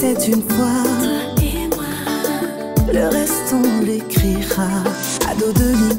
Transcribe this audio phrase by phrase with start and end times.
[0.00, 0.82] C'est une fois.
[1.02, 1.84] Toi et moi.
[2.90, 4.82] Le reste, on l'écrira
[5.28, 5.89] à dos de lit.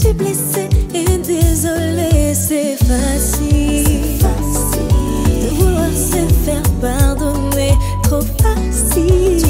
[0.00, 5.42] suis blessée et désolée, c'est facile, facile.
[5.42, 7.74] De vouloir se faire pardonner.
[8.04, 9.40] Trop facile.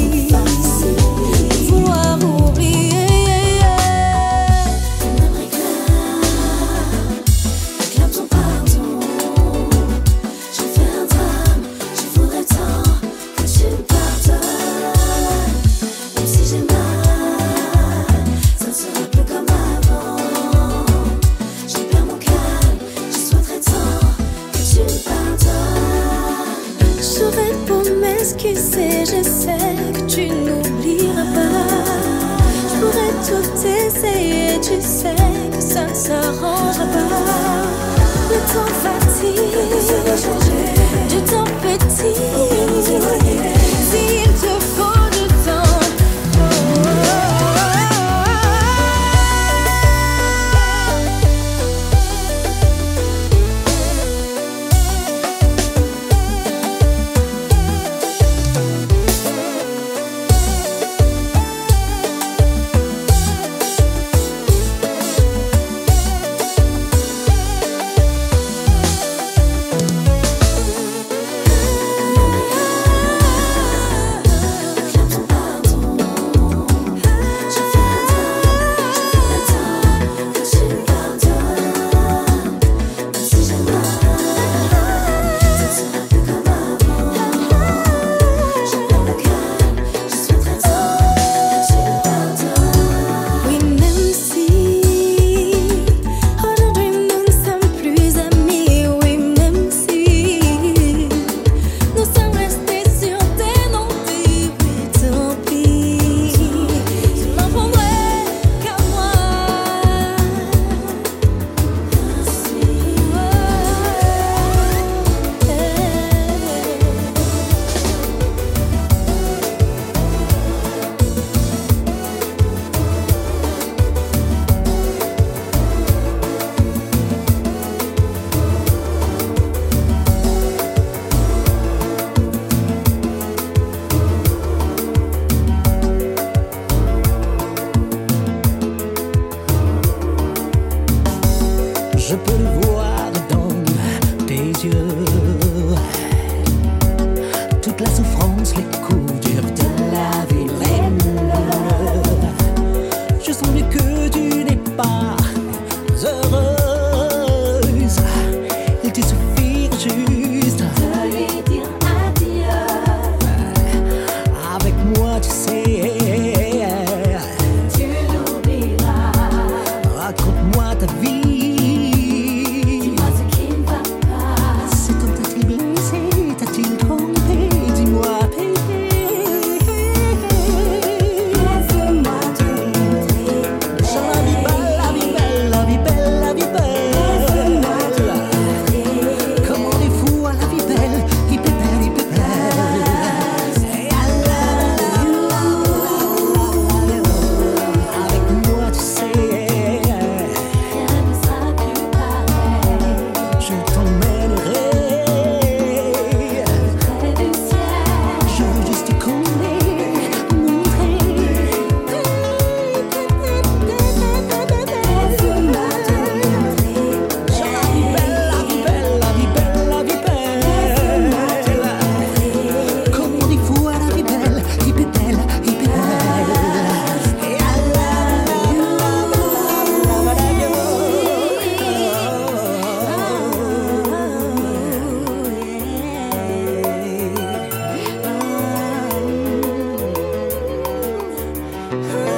[241.73, 242.10] Ooh.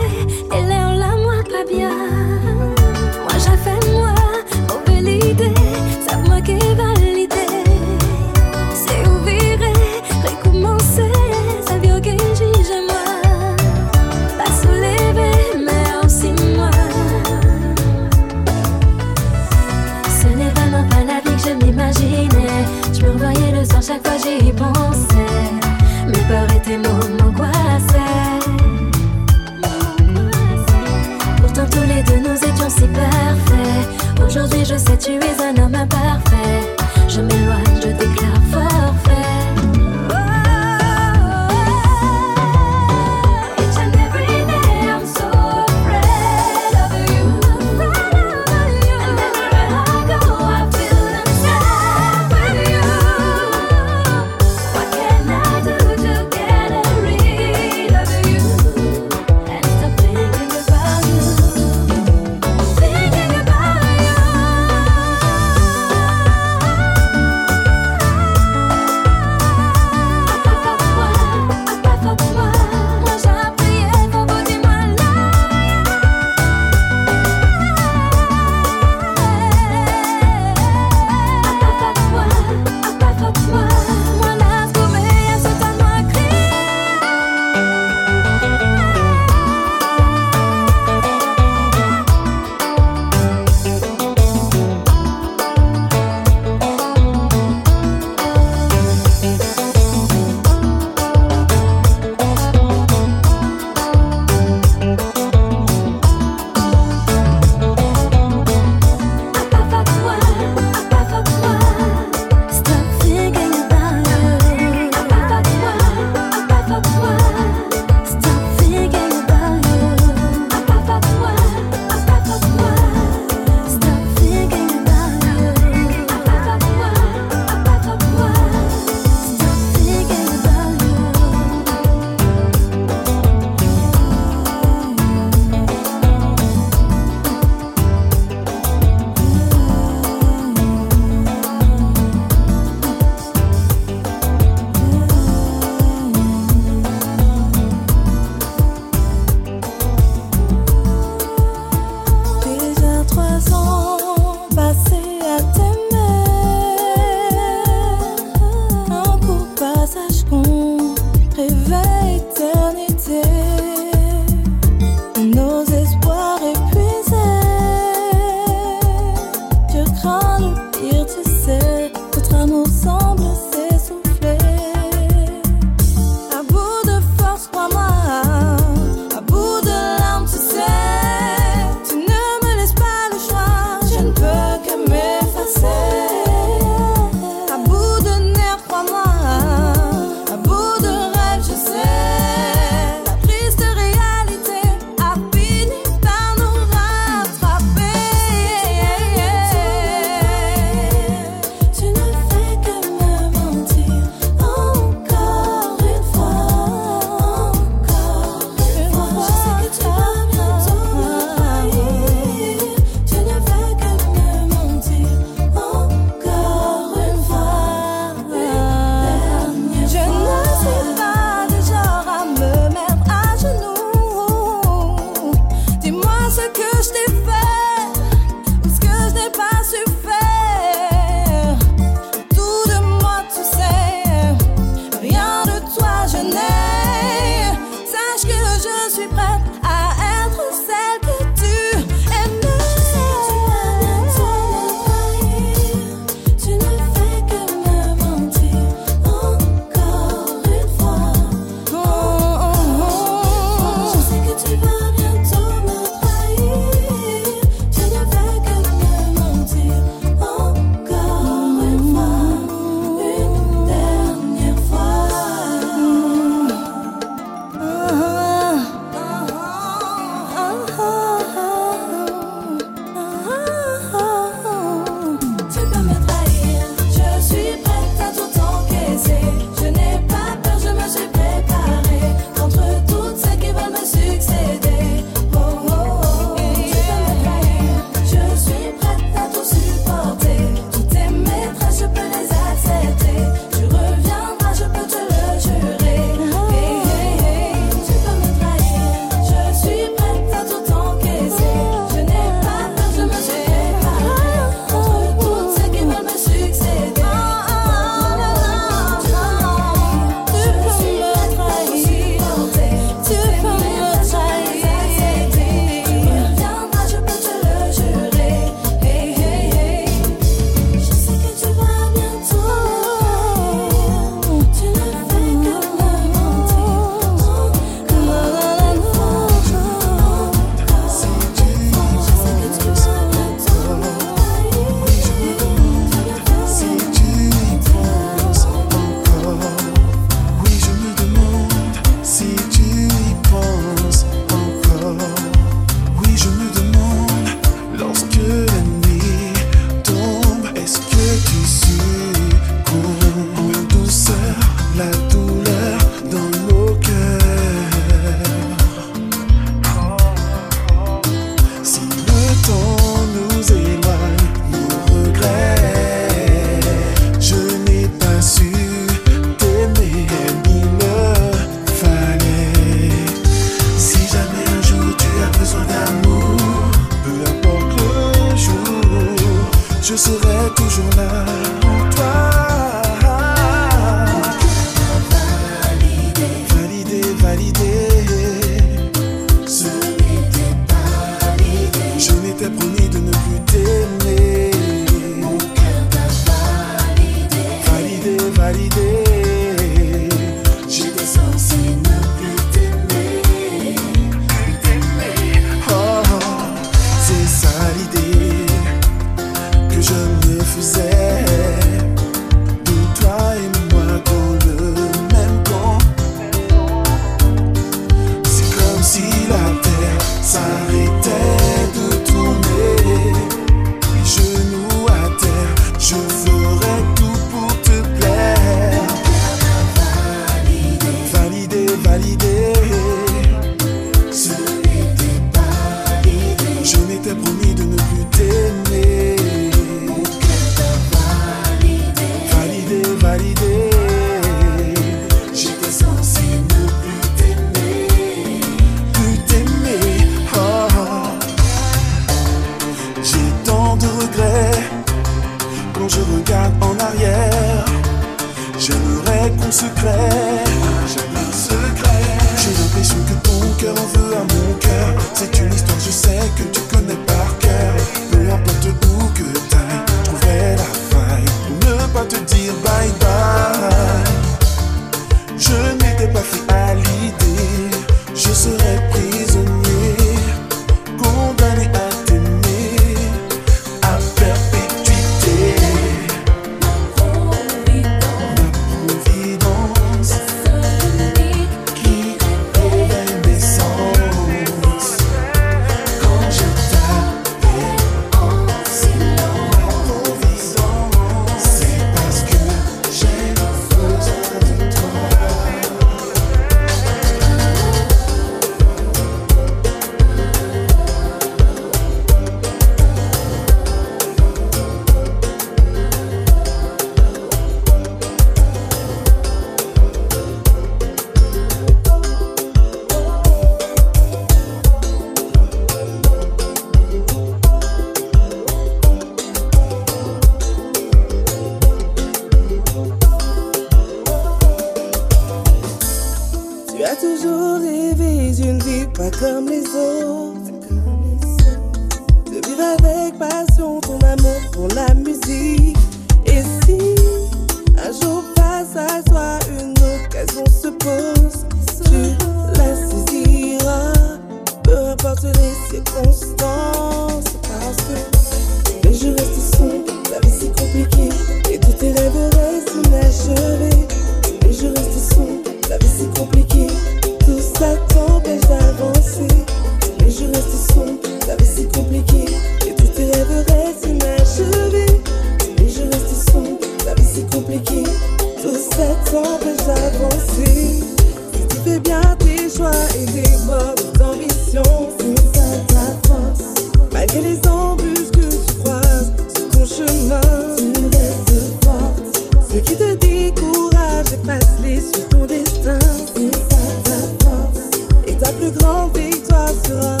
[598.33, 600.00] Plus grande victoire sera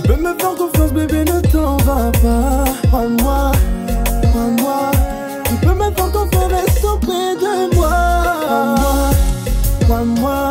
[0.00, 2.64] Tu peux me faire confiance, bébé, ne t'en va pas.
[2.86, 3.50] Crois-moi,
[4.30, 4.92] crois-moi.
[5.48, 8.22] Tu peux me faire confiance, reste auprès de moi.
[8.46, 9.10] Crois-moi,
[9.80, 10.50] crois-moi.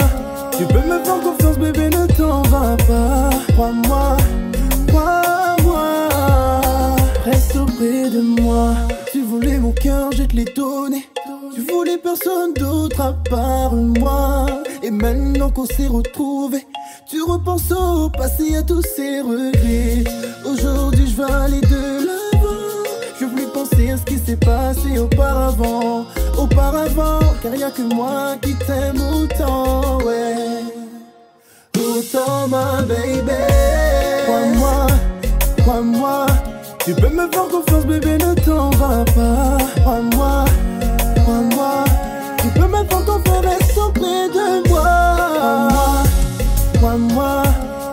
[0.58, 3.30] Tu peux me faire confiance, bébé, ne t'en va pas.
[3.54, 4.18] Crois-moi,
[4.90, 6.10] crois-moi.
[7.24, 8.74] Reste auprès de moi.
[9.14, 11.10] Tu voulais mon cœur, je te l'ai donné.
[11.56, 14.46] Tu voulais personne d'autre à part moi.
[14.84, 16.68] Et maintenant qu'on s'est retrouvés,
[17.10, 20.04] tu repenses au passé, à tous ces regrets.
[20.46, 22.56] Aujourd'hui, je vais aller de l'avant.
[23.20, 26.06] Je veux plus penser à ce qui s'est passé auparavant.
[26.38, 30.64] Auparavant, car y a que moi qui t'aime autant, ouais.
[31.78, 33.32] Autant, ma baby.
[34.26, 34.88] Crois-moi,
[35.60, 36.26] crois-moi.
[36.86, 39.58] Tu peux me faire confiance, bébé, ne t'en va pas.
[39.82, 40.46] Crois-moi,
[41.24, 41.86] crois-moi.
[42.42, 46.07] Tu peux me faire confiance, reste auprès de moi.
[46.78, 47.44] Crois-moi.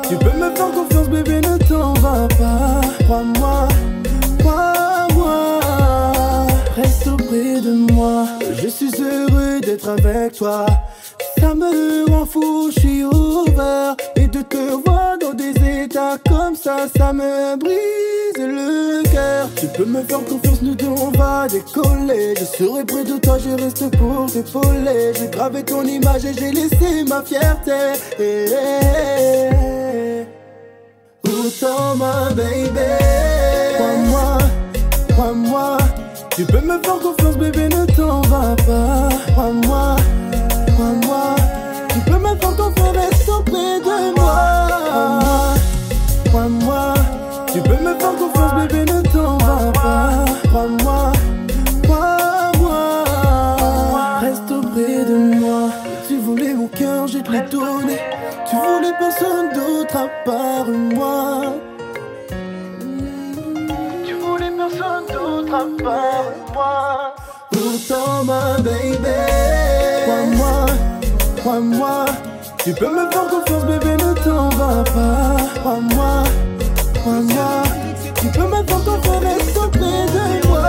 [0.09, 2.81] Tu peux me faire confiance, bébé, ne t'en va pas.
[3.05, 3.69] Crois-moi,
[4.39, 5.61] crois-moi.
[6.77, 8.27] Reste auprès de moi.
[8.63, 10.67] Je suis heureux d'être avec toi.
[11.39, 13.97] Ça me rend fou, je suis ouvert.
[14.17, 15.53] Et de te voir dans des
[15.85, 19.49] états comme ça, ça me brise le cœur.
[19.57, 22.35] Tu peux me faire confiance, nous deux on va décoller.
[22.39, 25.13] Je serai près de toi, je reste pour t'épauler.
[25.19, 27.73] J'ai gravé ton image et j'ai laissé ma fierté.
[31.27, 32.81] Autant ma baby?
[33.75, 34.39] Crois-moi,
[35.11, 35.79] crois-moi.
[36.37, 39.09] Tu peux me faire confiance, bébé, ne t'en va pas.
[39.33, 39.97] Crois-moi,
[40.75, 41.37] crois-moi.
[41.93, 45.55] Tu peux me faire confiance, auprès de moi.
[46.27, 46.95] Crois-moi.
[47.53, 50.25] Tu peux me faire bébé, ne t'en va pas.
[50.49, 51.13] Crois-moi,
[51.85, 53.05] crois-moi.
[54.21, 55.71] Reste auprès de moi.
[56.09, 57.99] Tu voulais mon cœur, je te l'ai donné.
[58.49, 61.55] Tu voulais personne d'autre à part moi.
[64.05, 67.15] Tu voulais personne d'autre à part moi.
[67.53, 69.34] Autant ma baby.
[71.55, 72.07] Crois-moi.
[72.65, 75.37] Tu peux me faire confiance, bébé, ne t'en va pas.
[75.61, 76.25] Crois-moi,
[76.95, 77.63] crois-moi.
[78.21, 80.65] Tu peux me faire confiance, reste auprès de moi.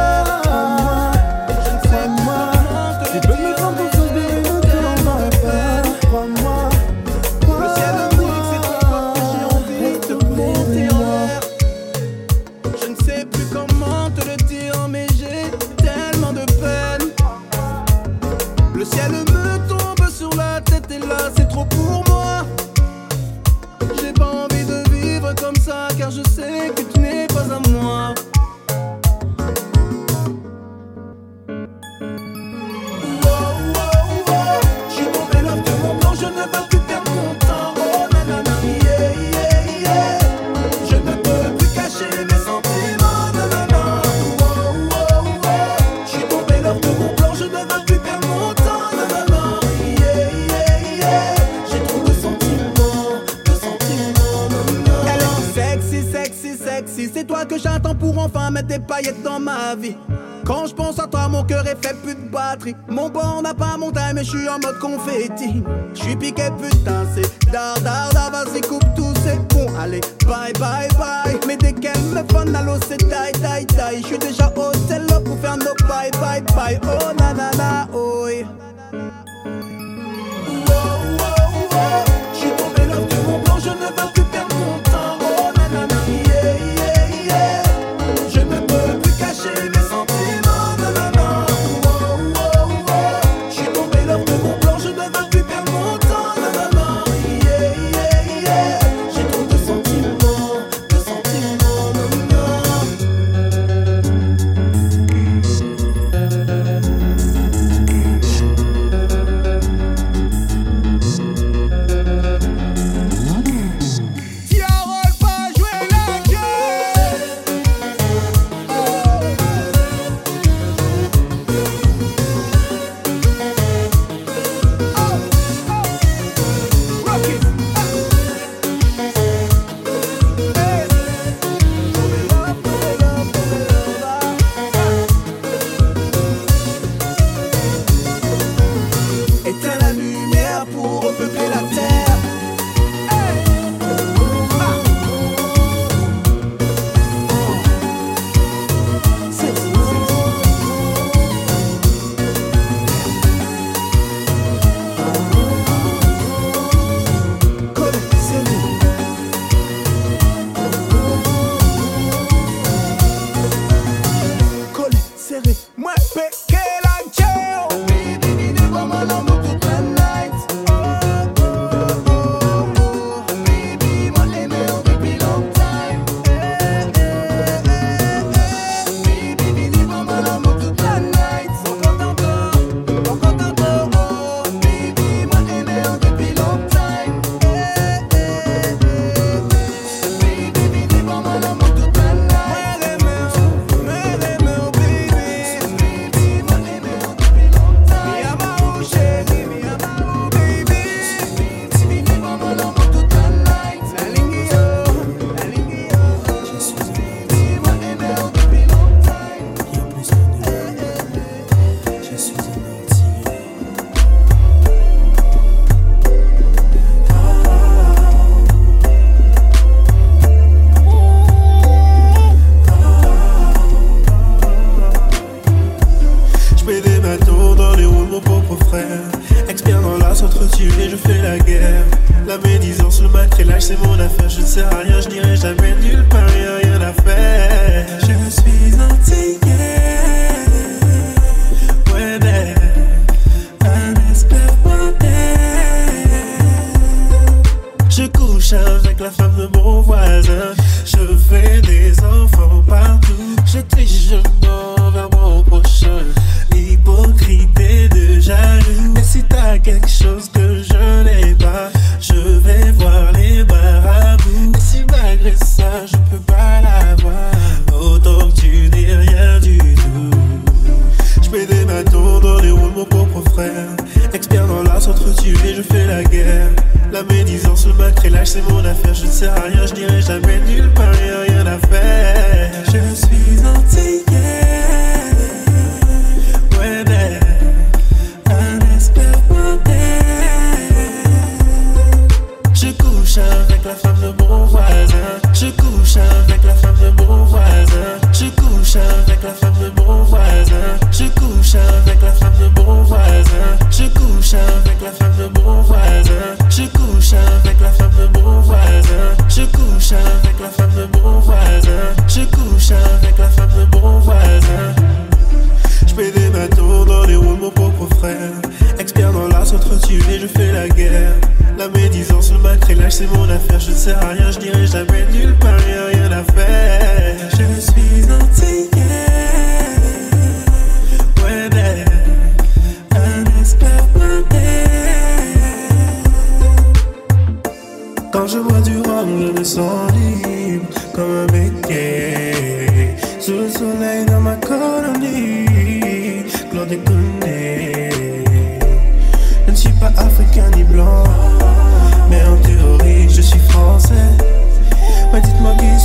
[59.26, 59.98] Dans ma vie.
[60.46, 62.76] Quand je pense à toi, mon cœur est fait plus de batterie.
[62.88, 65.64] Mon bord n'a pas mon time, mais je suis en mode confetti.
[65.96, 68.32] Je suis piqué, putain, c'est dar, dar, dar.
[68.32, 69.66] Vas-y, coupe tout, c'est bon.
[69.80, 71.40] Allez, bye, bye, bye.
[71.48, 74.02] Mais dès qu'elle me fun, allô, c'est taille, taille, taille.
[74.04, 76.80] Je suis déjà au tel pour faire nos bye, bye, bye.
[76.84, 77.25] Oh,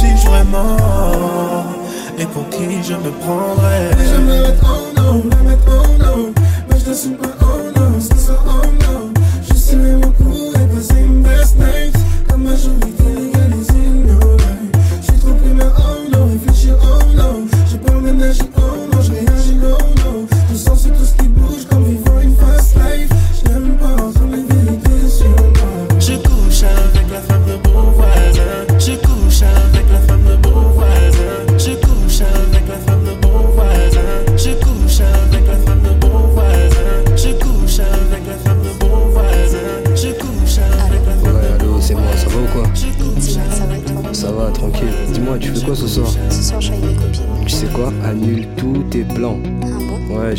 [0.01, 0.77] suis-je vraiment
[2.19, 3.91] et pour qui je me prendrais.
[3.99, 6.33] Je me mettre oh non, me mettre oh non.
[6.69, 9.13] Mais je t'assume pas oh non, c'est ça oh non.
[9.49, 11.97] Je suis mon coup et passer une best night.
[12.29, 12.90] Comme majorité légalisée,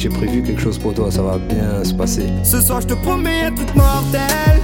[0.02, 2.26] j'ai prévu quelque chose pour toi, ça va bien se passer.
[2.44, 4.60] Ce soir je te promets un truc mortel.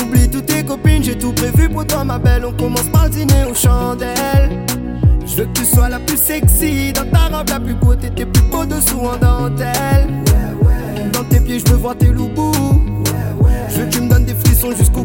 [0.00, 2.44] Oublie toutes tes copines, j'ai tout prévu pour toi ma belle.
[2.44, 4.64] On commence par le dîner aux chandelles.
[5.26, 8.10] Je veux que tu sois la plus sexy Dans ta robe la plus courte et
[8.10, 10.06] tes plus beaux dessous en dentelle.
[11.12, 12.30] Dans tes pieds je veux voir tes loups
[13.68, 15.04] Je veux que tu me donnes des frissons jusqu'au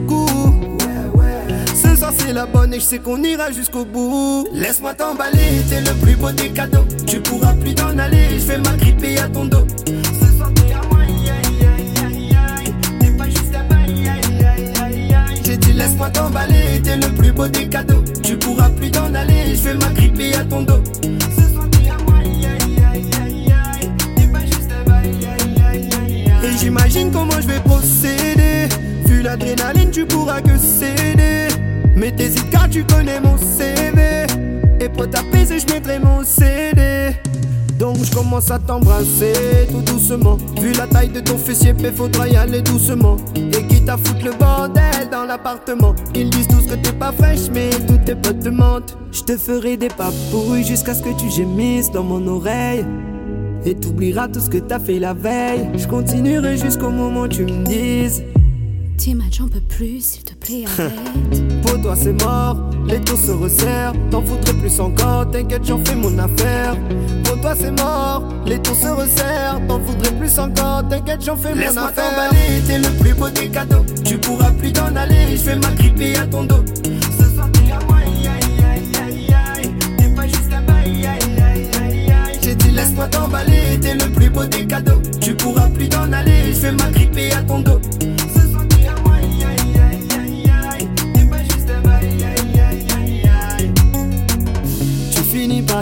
[2.25, 6.15] c'est la bonne et je sais qu'on ira jusqu'au bout Laisse-moi t'emballer, t'es le plus
[6.15, 10.37] beau des cadeaux Tu pourras plus t'en aller, je vais m'agripper à ton dos Ce
[10.37, 15.41] soir t'es à moi, aïe aïe aïe T'es pas juste là-bas, aïe aïe aïe aïe
[15.45, 19.55] J'ai dit laisse-moi t'emballer, t'es le plus beau des cadeaux Tu pourras plus t'en aller,
[19.55, 20.81] je vais m'agripper à ton dos
[21.37, 22.47] Ce soir t'es à moi, aïe
[22.93, 25.27] aïe aïe aïe T'es pas juste là-bas, aïe
[25.71, 28.67] aïe aïe Et j'imagine comment je vais procéder
[29.05, 31.54] Vu l'adrénaline tu pourras que céder
[31.95, 34.25] mais t'hésites car tu connais mon CV
[34.79, 37.15] Et pour t'apaiser je mettrai mon CD
[37.79, 40.37] Donc je commence à t'embrasser tout doucement.
[40.61, 43.17] Vu la taille de ton fessier mais faudra y aller doucement.
[43.35, 45.93] Et quitte à foutre le bordel dans l'appartement.
[46.13, 48.97] Ils disent tous que t'es pas fraîche mais tous tes potes te mentent.
[49.11, 52.85] Je te ferai des papouilles jusqu'à ce que tu gémisses dans mon oreille.
[53.65, 55.69] Et t'oublieras tout ce que t'as fait la veille.
[55.75, 58.23] Je continuerai jusqu'au moment où tu me dises
[58.97, 61.61] Dis-moi, j'en peux plus, s'il te plaît, arrête.
[61.61, 63.93] Pour toi c'est mort, les taux se resserrent.
[64.09, 66.75] T'en voudrais plus encore, t'inquiète j'en fais mon affaire.
[67.23, 69.61] Pour toi c'est mort, les taux se resserrent.
[69.67, 71.73] T'en voudrais plus encore, t'inquiète j'en fais mon affaire.
[71.73, 73.85] Laisse-moi t'emballer, t'es le plus beau des cadeaux.
[74.03, 76.63] Tu pourras plus t'en aller, je vais m'agripper à ton dos.
[77.19, 79.71] Ce soir t'es à moi, aïe aïe aïe aïe aïe.
[79.97, 82.39] T'es pas juste là-bas, aïe aïe aïe aïe aïe.
[82.41, 85.01] J'ai dit laisse-moi t'emballer, t'es le plus beau des cadeaux.
[85.21, 87.79] Tu pourras plus t'en aller, je vais m'agripper à ton dos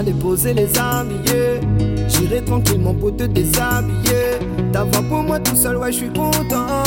[0.02, 1.60] déposer les habillés
[2.08, 4.38] J'irai tranquillement pour te déshabiller
[4.72, 6.82] D'avoir pour moi tout seul, ouais, je suis content.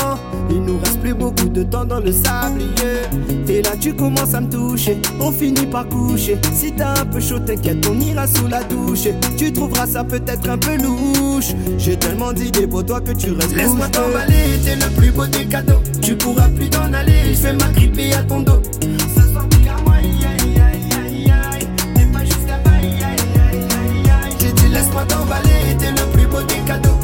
[0.50, 3.08] Il nous reste plus beaucoup de temps dans le sablier.
[3.48, 6.38] Et là tu commences à me toucher, on finit par coucher.
[6.54, 9.08] Si t'as un peu chaud, t'inquiète, on ira sous la douche.
[9.38, 11.54] Tu trouveras ça peut-être un peu louche.
[11.78, 15.46] J'ai tellement d'idées pour toi que tu restes Laisse-moi t'emballer, t'es le plus beau des
[15.46, 15.82] cadeaux.
[16.02, 18.62] Tu pourras plus t'en aller, je vais m'agripper à ton dos.
[24.98, 26.97] Laisse-moi t'emballer, t'es le plus beau des cadeaux.